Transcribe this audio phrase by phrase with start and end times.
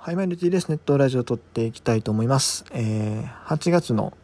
[0.00, 0.68] はい、マイルティです。
[0.68, 2.64] ネットラジオを撮っていきたいと思います。
[2.70, 4.16] えー、8月の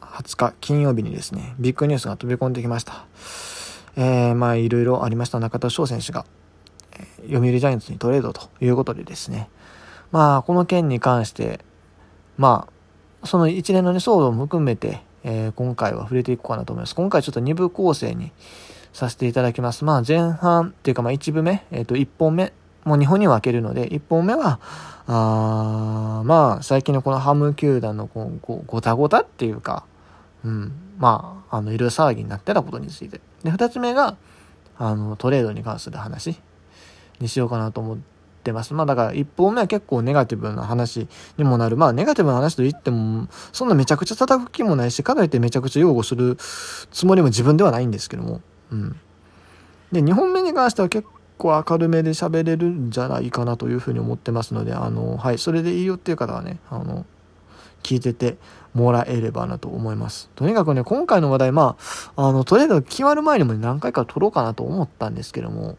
[0.00, 3.04] 20日金曜日にですね、ビッグニュースが飛び込んできました。
[3.94, 6.24] えー、まあ、いろいろありました中田翔選手が、
[6.92, 9.50] えー読売ジャイアンツにトレードということでですね、
[10.12, 11.60] まあ、この件に関して、
[12.38, 12.66] ま
[13.22, 16.94] あ、その一連の、ね、騒動も含めて、えー今回は触れていこうかなと思います。
[16.94, 18.32] 今回ちょっと2部構成に
[18.94, 19.84] させていただきます。
[19.84, 22.54] まあ、前半っていうか、まあ、1部目、えっ、と、1本目、
[22.84, 24.60] もう2本に分けるので、1本目は、
[25.06, 29.84] あまあ、最近のこのハム球団のこうごごたごたっていうか、
[30.44, 33.20] うん、まあ、あの、いろいろ騒ぎになってたことについて。
[33.44, 34.16] で、2つ目が、
[34.78, 36.36] あの、トレードに関する話
[37.20, 37.98] にしようかなと思っ
[38.42, 38.74] てます。
[38.74, 41.76] まあ、だから1本目は結構ネガティブな話にもなる。
[41.76, 46.36] まあ、ネガティブな話と言っても、そんなめちゃくちゃ叩く気もないし、かといってめちゃくちゃ擁護する
[46.90, 48.40] つもりも自分ではないんですけども。
[48.70, 48.96] うん。
[49.92, 57.06] で、2本目に関しては結構明るめで喋れるんじゃないかなというふうに思ってますので、あの、はい、それでいいよっていう方はね、あの、
[57.82, 58.36] 聞いてて
[58.74, 60.30] もらえればなと思います。
[60.34, 61.76] とにかくね、今回の話題、ま
[62.16, 65.76] あ、あの、トレード決まる前にも何回か撮ろうかなと思ったんですけども、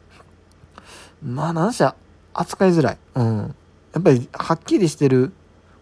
[1.23, 1.87] まあ、なんせ
[2.33, 2.97] 扱いづらい。
[3.15, 3.55] うん。
[3.93, 5.31] やっぱり、はっきりしてる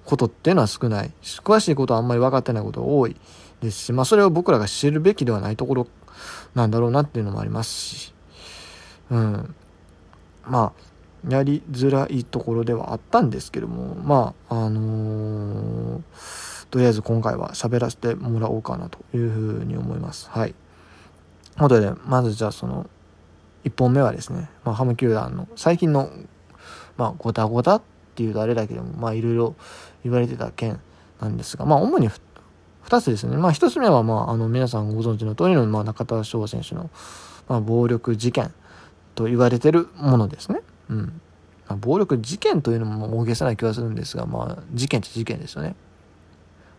[0.05, 1.11] ことっていうのは少ない。
[1.43, 3.15] 詳しいことはあんまり分かってないことが多い
[3.61, 5.87] ですし、まあ、それを僕らが知るべきではないところ
[6.55, 8.13] なんだろうなっていうのもありますし、
[9.09, 9.55] うん。
[10.45, 20.29] まあ、やりづらいところではあったんですけども、まあ、あのーとりあえず今回は喋らせてもらおうかなというふうに思います。
[20.29, 20.53] はい。
[20.53, 22.89] ということで、まずじゃあその、
[23.65, 26.09] 1本目はですね、まあ、ハム球団の最近の、
[26.95, 27.81] まあ、ごたごたっ
[28.15, 29.55] ていうとあれだけども、まあ、いろいろ
[30.03, 30.79] 言われてた件
[31.19, 32.09] なんですが、まあ、主に
[32.85, 33.35] 2つですね。
[33.35, 36.89] まあ、1つ目は、まあ、あの、皆さんご存知の通りの、まあ、中田翔選手の、
[37.49, 38.53] まあ、暴力事件
[39.15, 40.61] と言われてるものですね。
[40.89, 41.21] うん。
[41.67, 45.75] まあ、暴力事件というのも大げさな気がするんですが、まあ、事件っちゃ事件ですよね。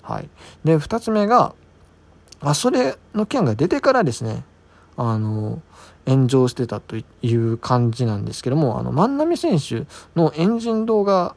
[0.03, 0.29] はい。
[0.65, 1.55] で、2つ目が、
[2.41, 4.45] あ、それの件が出てからですね、
[4.97, 5.63] あの、
[6.07, 11.35] 炎上してたという感じなんですけども、あの、万波選手のエンジン動画、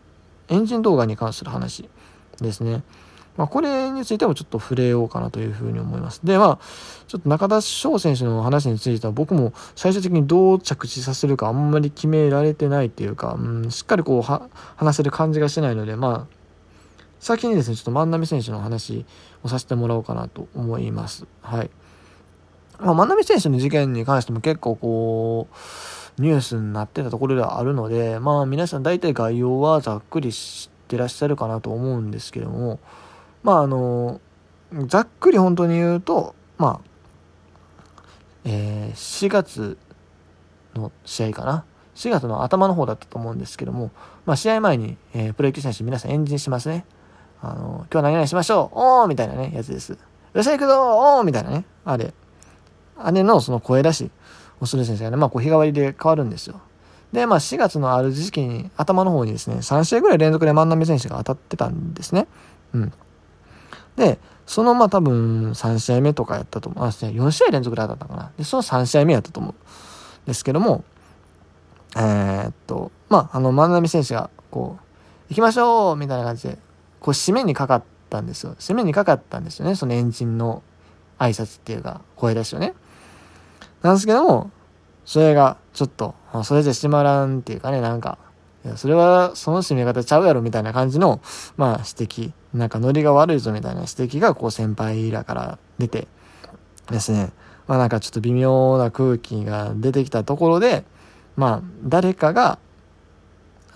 [0.50, 1.88] エンジン動画に関する話
[2.42, 2.84] ですね。
[3.38, 6.22] まあ、これについてもちょっと触れようかなというふうに思います。
[6.24, 6.60] で、まあ、
[7.08, 16.36] ちょっと中田翔選手の話については僕も最終的にどう着地させるかあんまり決められてないっていうか、うん、しっかりこう話せる感じがしてないので、まあ、
[17.20, 19.06] 先にですね、ちょっと万波選手の話
[19.44, 21.26] をさせてもらおうかなと思います。
[21.42, 21.70] はい。
[22.80, 32.80] まあ、万波選手の事件に関しても結構こう、ニュースになってたところではあるので、まあ皆さん大体概要はざっくり知ってらっしゃるかなと思うんですけども、
[33.46, 34.22] まああの、
[34.88, 36.90] ざっくり本当に言うと、まあ、
[38.44, 39.78] えー4月
[40.74, 41.64] の試合かな。
[41.94, 43.92] 4月の頭の方だったと思うんですけども、
[44.26, 46.86] まあ試合前に、えープロ野球選手皆さんエンジンしますね。
[47.40, 49.92] あの、今日何々しましょうおーみたいなね、やつです。
[49.92, 49.98] よ
[50.40, 51.66] っしゃ行くぞおーみたいなね。
[51.86, 52.16] あれ。
[52.98, 54.10] あれのその声出し
[54.60, 56.62] をする先生がね、まあこう日替わりで変わるんですよ。
[57.14, 62.26] で、まあ4月のある時期に、頭の方にですね、3試合ぐらい連続で万波選手が当たってたんですね。
[62.74, 62.94] うん。
[63.96, 66.86] で、そのまあ多分3試合目とかやったと思う。
[66.86, 68.32] あ、4試合連続で当たったかな。
[68.38, 69.56] で、その3試合目やったと思うん
[70.28, 70.84] ですけども、
[71.96, 76.58] えーっと、まああの万波選手がこう、行きましょうみたいな感じで、
[77.00, 78.56] こう締めにかかったんですよ。
[78.60, 79.76] 締めにかかったんですよね。
[79.76, 80.62] そのエンジンの
[81.18, 82.74] 挨拶っていうか、声出しをね。
[83.82, 84.52] なんですけども、
[85.06, 88.18] それがちょっと、それじゃ閉まらんっていうかね、なんか、
[88.76, 91.22] それはその締め方ちゃうやろみたいな感じの、
[91.58, 96.08] まあ指摘、なんかノリが悪いぞみたいな指摘がこう先輩らから出て
[96.90, 97.32] ですね、
[97.68, 100.84] まあなんかちょっと微妙な空気が出てきたところで、
[101.36, 102.60] まあ誰かが、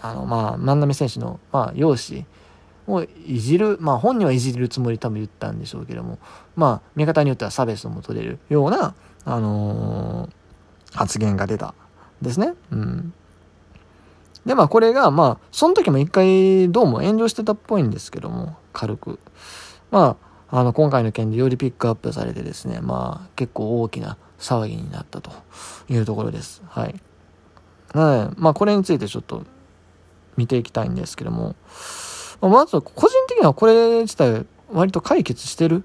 [0.01, 2.25] あのまあ万波選手の、まあ容姿
[2.87, 6.19] をいじる、まあ本人はいじるつもり多分言ったんでしょうけども、
[6.55, 8.95] まあ見方によっては差別も取れるような、
[9.25, 10.39] あのー
[10.93, 11.73] 発言が出た
[12.21, 12.53] ですね。
[12.71, 13.13] うん。
[14.45, 19.19] で、まあこれが、まあ、その時も一回どうも炎上してたっぽいんですけども、軽く。
[19.91, 20.17] ま
[20.49, 25.31] あ、あの、今回の件でよりピックアップされてですね、まあ、結構大きな騒ぎになったと
[25.89, 26.61] いうところです。
[26.67, 26.95] はい。
[27.93, 29.43] なので、まあこれについてちょっと
[30.37, 31.55] 見ていきたいんですけども、
[32.41, 35.83] まず個人的にはこれ自体割と解決してる。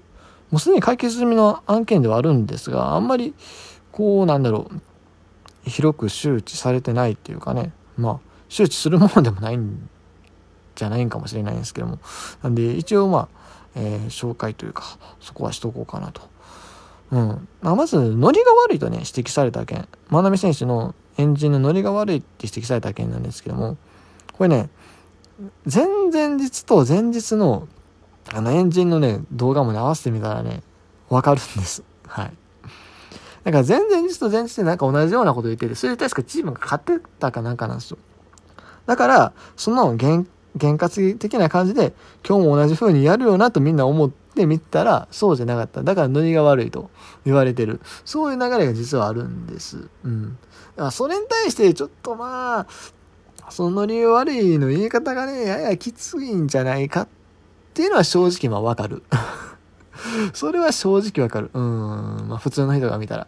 [0.51, 3.33] もうすでに解決済みの案件ではあるんですが、あんまり、
[3.91, 9.89] こうなんだろう、広く周知されてないっていうかね、まあ、周知するものでもないん
[10.75, 11.99] じゃないんかもしれないんですけども。
[12.43, 13.27] なんで、一応まあ、
[13.75, 16.21] えー紹介というか、そこはしとこうかなと。
[17.11, 17.47] うん。
[17.61, 19.87] まあ、まず、ノリが悪いとね、指摘された件。
[20.09, 23.77] 万波選手のエンジンのノリが悪いって指摘された件なんですけども、
[24.33, 24.69] これね、
[25.71, 27.67] 前々日と前日の、
[28.33, 30.61] あの、エンジンのね、動画もね、合わせてみたらね、
[31.09, 31.83] わかるんです。
[32.07, 32.33] はい。
[33.43, 37.97] だから前々日と前日でなんか同じようなこと言ってて、それで確かチームが勝ってたかなんかなんですよ。
[38.85, 40.25] だから、その原、
[40.59, 41.93] 原活的な感じで、
[42.27, 45.83] 今日も同じ風にやるよなとみんな思ってみたら、そうじゃなかった。
[45.83, 46.89] だからノリが悪いと
[47.25, 47.81] 言われてる。
[48.05, 49.89] そういう流れが実はあるんです。
[50.03, 50.29] うん。
[50.31, 50.35] だ
[50.77, 52.67] からそれに対してちょっとまあ、
[53.49, 57.07] そのノリ悪いの言い方がね、ややきついんじゃないかっ
[57.73, 59.03] ていうのは正直まあわかる。
[60.33, 61.49] それは正直わかる。
[61.53, 62.27] うん。
[62.27, 63.27] まあ普通の人が見たら。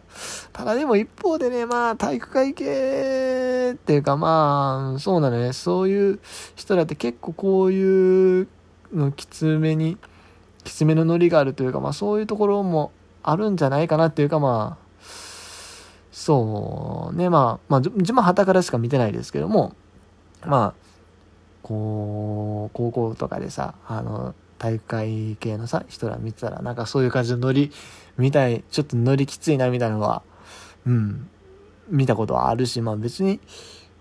[0.52, 5.52] ただでも一方でね、まあ体育会系っていうかまあ、そうなのね。
[5.52, 6.20] そういう
[6.56, 8.48] 人だって結構こういう
[8.94, 9.98] のきつめに、
[10.64, 12.92] きつめのノリがあるというか、まあそういうところも
[13.22, 14.88] あるんじゃないかなっていうかまあ、
[16.12, 19.74] そうね、まあ、まあ自分は旗からしか見てないですけども、
[20.44, 20.88] まあ、
[21.62, 27.72] こう、高校とかでさ、あの、大会系のさ、人ら見てたら、なんかそういう感じのノリ、
[28.16, 30.22] みたい、ちょっとノリきついなみたいなのは、
[30.86, 31.28] うん、
[31.88, 33.40] 見たことはあるし、まあ別に、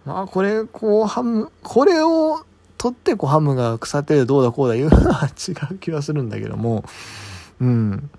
[0.06, 2.46] まあこれ、こう、ハム、これを
[2.78, 6.84] 取ってこうハムが腐ってどうだこうだ言うのは違う気はするんだけども、
[7.60, 8.10] うん。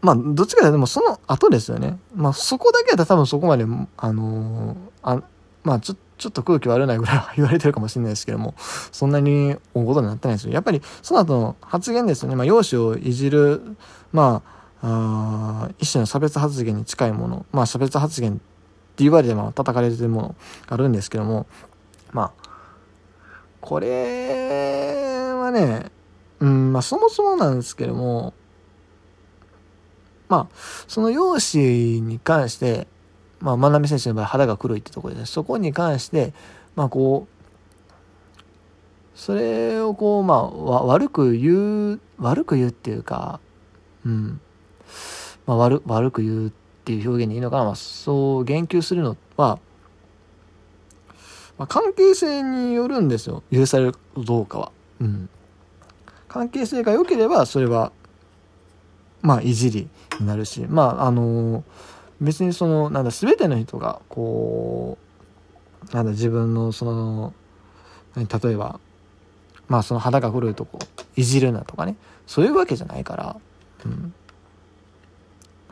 [0.00, 1.98] まあ、どっちかでもその後ですよね。
[2.14, 3.66] まあそこだけだったら多分そこまで、
[3.98, 5.22] あのー、あ
[5.62, 8.54] まあちょっと、ちょっと空気悪いぐらいは言われてるかもしれないですけども、
[8.92, 10.52] そんなに大ことになってないですよ。
[10.52, 12.36] やっぱり、その後の発言ですよね。
[12.36, 13.62] まあ、容姿をいじる、
[14.12, 14.42] ま
[14.82, 18.40] あ、あ一種の差別発言に近いもの、まあ、差別発言って
[18.98, 20.28] 言われても叩かれてるもの
[20.66, 21.46] があるんですけども、
[22.12, 22.48] まあ、
[23.62, 25.90] これはね、
[26.40, 28.34] うん、まあ、そもそもなんですけども、
[30.28, 30.56] まあ、
[30.86, 31.66] その容姿
[32.06, 32.86] に関して、
[33.40, 36.32] まあ、万波選手の場合肌が黒いってところでそこに関して
[36.76, 37.40] まあこう
[39.18, 40.48] それをこうまあ
[40.84, 43.40] 悪く言う悪く言うっていうか
[44.04, 44.40] うん。
[45.46, 46.50] まあ悪悪く言うっ
[46.84, 49.58] ていう表現でいいのかな、まあ、そう言及するのは、
[51.58, 53.42] まあ、関係性によるんですよ。
[53.52, 54.72] 許されるかどうかは。
[55.00, 55.28] うん、
[56.28, 57.92] 関係性が良ければそれは
[59.22, 59.88] まあいじり
[60.18, 60.60] になるし。
[60.68, 61.62] まああのー
[62.20, 64.98] 別にそのなんだ全ての人がこ
[65.90, 67.32] うなんだ自分のその
[68.16, 68.80] 例えば
[69.68, 70.78] まあその肌が黒いとこ
[71.16, 71.96] いじるなとかね
[72.26, 73.36] そういうわけじゃないから、
[73.86, 74.14] うん、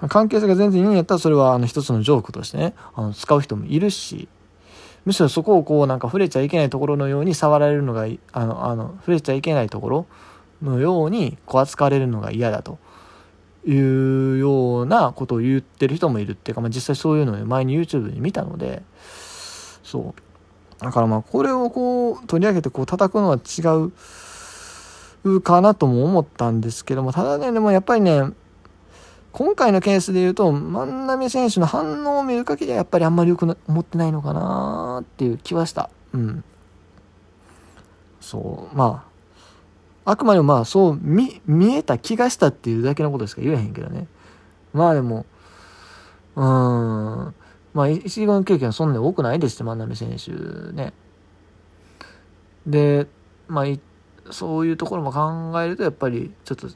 [0.08, 4.28] 関係性が全然いいんやったらそれはあの一つのジョークとしてねあの使う人もいるし
[5.04, 10.06] むしろそこをこうなんか触れちゃいけないところのように触られるのがあのあの触れちゃいけないところ
[10.62, 12.78] のようにこう扱われるのが嫌だと
[13.66, 14.57] いうよう
[14.88, 18.82] なことを言ってる人もいるっていうか、まあ、実際そういうのを前に YouTube に見たので
[19.82, 20.84] そう。
[20.84, 23.62] だからまあこれをこう取り上げてこう叩くのは違
[25.24, 28.22] うかなとも思ったんですけどもただねでもやっぱりね
[29.32, 35.90] 今回のケースで言うと万波選手の反応を見る限りはやっぱりあんまりよく思ってないのかなっていう気はした。
[36.12, 36.44] うん。
[38.20, 38.76] そう。
[38.76, 39.04] ま
[40.04, 44.06] ああくまでもまあそう見、見えた気がしたっていうだけのことしか言えへんけどね。
[44.72, 45.26] まあでも、
[46.36, 47.34] うーん、
[47.74, 50.30] まあ石井君経験はそんなに多くないですって、万波選手
[50.72, 50.92] ね。
[52.66, 53.06] で、
[53.48, 53.64] まあ、
[54.30, 56.68] そういうところも考えると、やっぱりちょっと、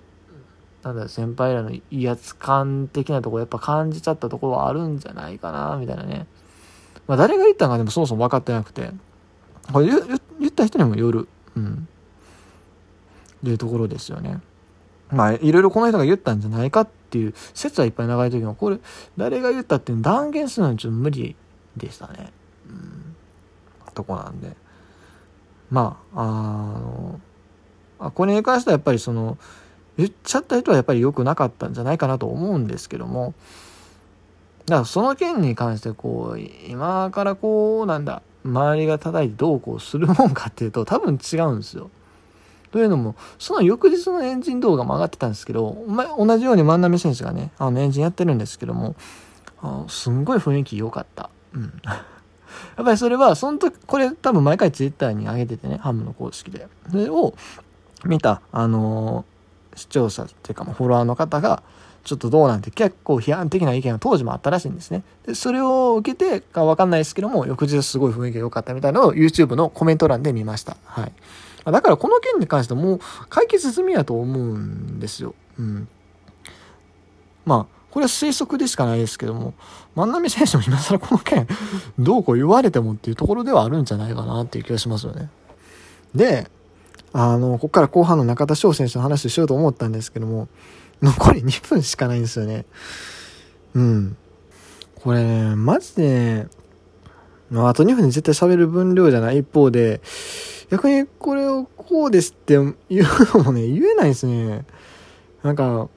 [0.82, 6.26] なんだ、先輩らの威圧感的なところやっぱ感じちゃったところはあるんじゃないかな、みたいなね。
[7.06, 8.90] まあ誰が言ったんかでもそもそも分かってなくて。
[9.72, 11.28] これ言った人にもよる。
[11.56, 11.88] うん。
[13.44, 14.40] いうところですよね。
[15.10, 18.78] まあ、いろいろこの人が言ったんじゃないかっていう説はいっぱい流れてるけど、これ、
[19.18, 21.36] 誰が言ったって断言するのはちょっと無理
[21.76, 22.32] でしたね。
[22.68, 23.14] うん。
[23.94, 24.56] とこなんで。
[25.70, 26.26] まあ、あ
[26.78, 27.20] の、
[27.98, 29.36] あこれに関してはやっぱりその、
[29.98, 33.34] 言っちゃった人はやっぱり良くなかったんじゃないかなと思うんですけども、
[34.66, 41.90] だからその件に関してこう、今からこう、なんだ、周りが叩いてどうこうするもんかっていうと多分違うんですよ。
[42.72, 45.76] というのも、その翌日のエンジン動画も上がってたんですけど、
[46.18, 48.96] 同じように万波選手がね、あのエンジンやってるんですけども、
[49.60, 51.30] あすんごい雰囲気良かった。
[51.54, 51.72] うん。
[51.84, 56.66] やっぱりそれは、その時、これ多分毎回ツイッターに上げててね、ハムの公式で。
[56.90, 57.34] それを
[58.04, 61.62] 見た、あのー、視聴者っていうか、フォロワーの方が、
[62.04, 65.04] ちょっとどうなんて結構批判的な意見が当時もあったらしいんですね。
[65.26, 70.76] で、それを受けてかわかんないですけども、翌日すごい雰囲気が良かったみたいなのを YouTube のコメント欄で見ました。
[70.84, 71.12] はい。
[71.64, 75.34] だからこの件に関してもう解決済みやと思うんですよ。
[75.58, 75.88] うん。
[77.44, 79.54] まあ、これは推測でしかないですけども、
[79.94, 81.46] 万波選手も今更この件、
[81.98, 85.30] どうこう言われてもっていうところではあるんじゃないかなっていう気がしますよね。
[86.14, 86.50] で、
[87.12, 90.48] あの、ここから後半の中田翔選手の話をしようと思ったんですけども、
[91.02, 92.64] 残り2分しかないんですよね。
[93.74, 94.16] うん。
[94.94, 96.46] これね、マジで、
[97.54, 100.00] あと2分で絶対喋る分量じゃない一方で、
[100.72, 102.56] 逆にこれをこうですって
[102.88, 103.04] 言う
[103.36, 104.64] のもね、言えないですね。
[105.42, 105.90] なんか、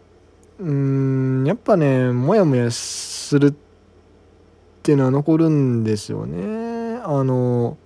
[0.60, 3.54] うん、やっぱね、もやもやするっ
[4.84, 7.00] ていうのは残るんですよね。
[7.06, 7.78] あの、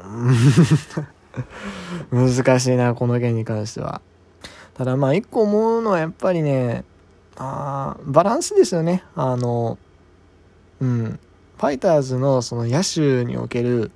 [2.10, 4.00] 難しいな、この件に関しては。
[4.72, 6.82] ただまあ一個思うのはやっぱりね、
[7.36, 9.04] あバランスですよね。
[9.14, 9.76] あの、
[10.80, 11.20] うん。
[11.58, 13.90] ファイターズのその野手における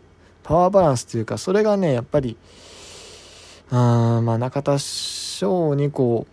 [0.49, 2.39] パワーバランスというか、それがね、やっぱり、
[3.71, 6.27] あまあ中田翔にこ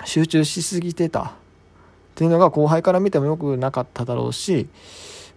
[0.00, 1.22] う、集中しすぎてた。
[1.22, 1.32] っ
[2.14, 4.68] ていうのが後輩から見てもよくなかっただろうし、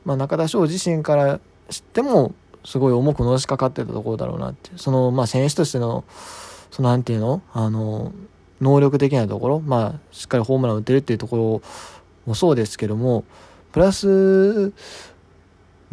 [0.05, 1.39] まあ中田翔自身から
[1.71, 4.69] 知っても、すごい重くのしかかってたところだろうなって。
[4.75, 6.03] その、まあ選手としての、
[6.69, 7.41] そのなんていうの？
[7.51, 8.13] あの、
[8.61, 11.61] 能力的なところ、まあ、しっかりホームラン打てるっていうところ
[12.27, 13.23] もそうですけども、
[13.71, 14.71] プラス、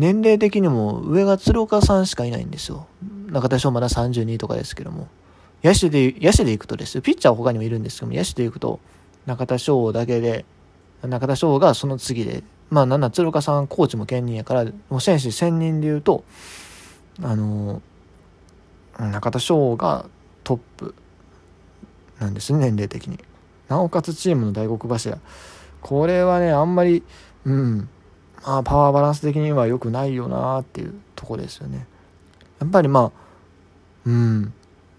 [0.01, 2.87] 年齢的にも上が鶴岡さんしかいないんですよ。
[3.27, 5.09] 中田翔まだ32とかですけども。
[5.63, 7.03] 野手で、野手で行くとですよ。
[7.03, 8.81] ピッチャーは他にもいるんですけども、野手で行くと、
[9.27, 10.47] 中田翔だけで、
[11.03, 16.25] 中田翔がその次で、まあなんな鶴岡さんコーチも兼任やから、もう選手1000人で言うと、
[17.23, 17.83] あの、
[18.99, 20.07] 中田翔が
[20.45, 20.95] トップ
[22.21, 23.19] なんですね、年齢的に。
[23.69, 25.19] なおかつチームの大黒柱。
[25.83, 27.03] これはね、あんまり、
[27.45, 27.89] うん、
[28.45, 31.87] まあ、パワーバランス的には良くないよなっていうとこですよね。
[32.61, 33.21] やっぱりまあ、
[34.07, 34.53] うん、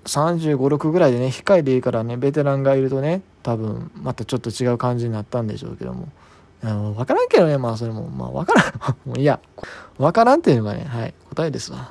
[0.06, 6.08] 35、6ぐらいでね、控えでいいからね、ベテランがいるとね、多分、またちょっと違う感じになったんでしょうけども。
[6.96, 8.74] わからんけどね、まあそれも、まあわからん。
[9.10, 9.40] もういや、
[9.98, 11.90] わからんっていうのがね、はい、答えですわ。